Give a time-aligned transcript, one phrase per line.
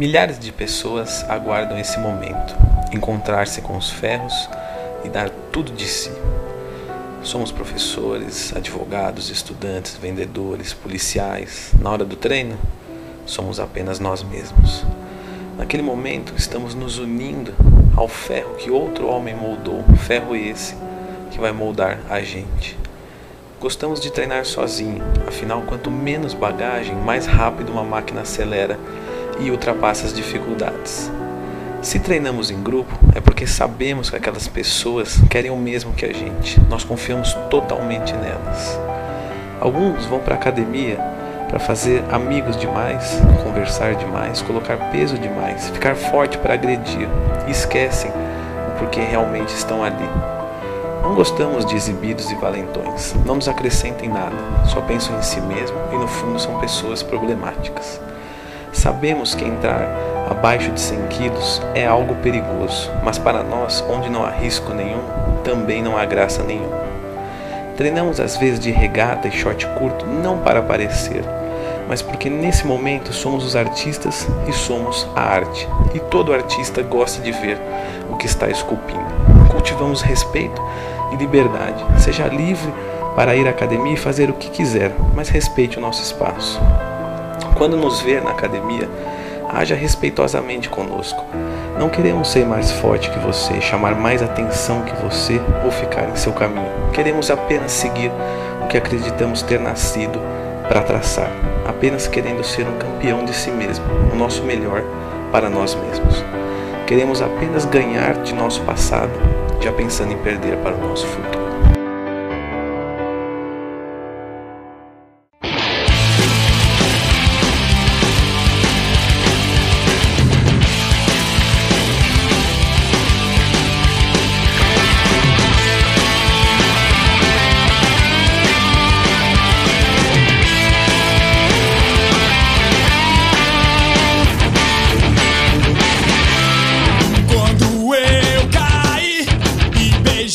[0.00, 2.56] Milhares de pessoas aguardam esse momento,
[2.92, 4.48] encontrar-se com os ferros
[5.04, 6.10] e dar tudo de si.
[7.22, 11.70] Somos professores, advogados, estudantes, vendedores, policiais.
[11.78, 12.58] Na hora do treino,
[13.26, 14.84] somos apenas nós mesmos.
[15.58, 17.52] Naquele momento, estamos nos unindo
[17.94, 20.74] ao ferro que outro homem moldou, ferro esse
[21.30, 22.78] que vai moldar a gente.
[23.60, 28.78] Gostamos de treinar sozinho, afinal, quanto menos bagagem, mais rápido uma máquina acelera
[29.38, 31.10] e ultrapassa as dificuldades.
[31.82, 36.12] Se treinamos em grupo, é porque sabemos que aquelas pessoas querem o mesmo que a
[36.12, 36.60] gente.
[36.68, 38.78] Nós confiamos totalmente nelas.
[39.58, 40.98] Alguns vão para a academia
[41.48, 47.08] para fazer amigos demais, conversar demais, colocar peso demais, ficar forte para agredir
[47.48, 50.08] e esquecem o porquê realmente estão ali.
[51.02, 54.36] Não gostamos de exibidos e valentões, não nos acrescentem nada,
[54.66, 57.98] só pensam em si mesmo e no fundo são pessoas problemáticas.
[58.70, 64.24] Sabemos que entrar abaixo de 100 quilos é algo perigoso, mas para nós, onde não
[64.24, 65.02] há risco nenhum,
[65.42, 66.78] também não há graça nenhuma.
[67.76, 71.24] Treinamos às vezes de regata e short curto não para aparecer,
[71.88, 77.20] mas porque nesse momento somos os artistas e somos a arte, e todo artista gosta
[77.20, 77.58] de ver
[78.08, 79.00] o que está esculpindo.
[79.50, 80.62] Cultivamos respeito
[81.12, 81.84] e liberdade.
[81.98, 82.72] Seja livre
[83.16, 86.60] para ir à academia e fazer o que quiser, mas respeite o nosso espaço.
[87.58, 88.88] Quando nos ver na academia,
[89.52, 91.24] haja respeitosamente conosco.
[91.78, 96.16] Não queremos ser mais forte que você, chamar mais atenção que você ou ficar em
[96.16, 96.70] seu caminho.
[96.92, 98.10] Queremos apenas seguir
[98.62, 100.20] o que acreditamos ter nascido
[100.68, 101.30] para traçar,
[101.66, 104.84] apenas querendo ser um campeão de si mesmo, o nosso melhor
[105.32, 106.24] para nós mesmos.
[106.86, 109.12] Queremos apenas ganhar de nosso passado,
[109.60, 111.39] já pensando em perder para o nosso futuro.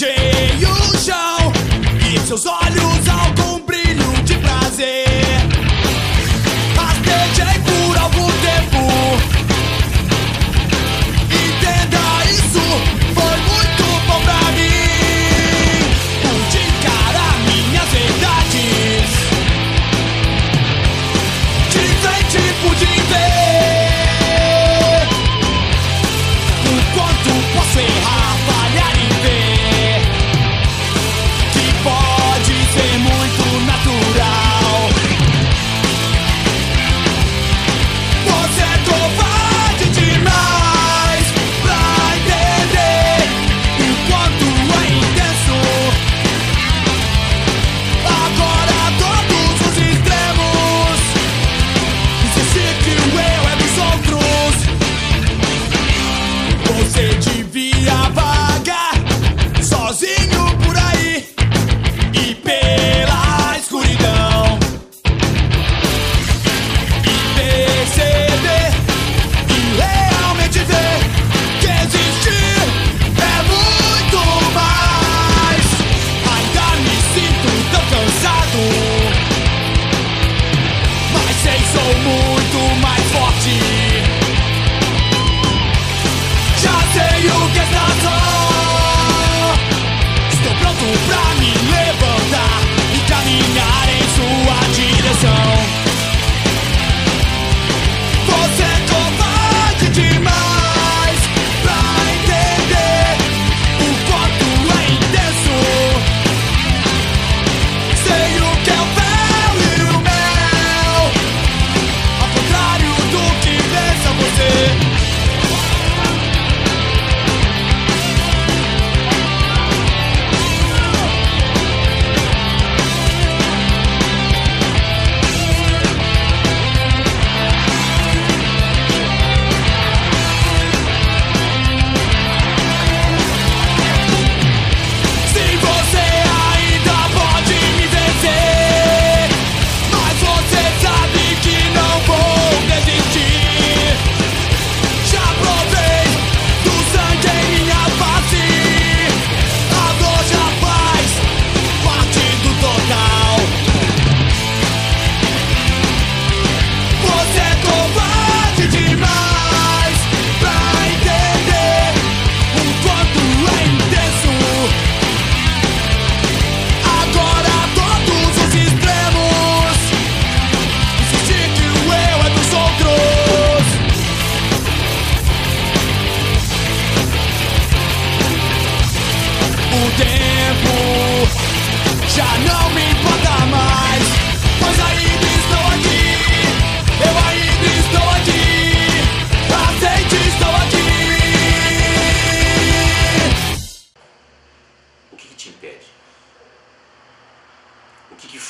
[0.06, 1.52] Beijei o chão
[2.14, 3.05] E seus olhos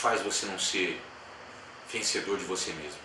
[0.05, 1.01] faz você não ser
[1.91, 2.99] vencedor de você mesmo?